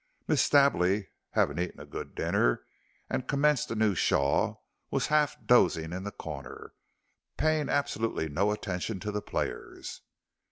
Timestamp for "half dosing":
5.13-5.93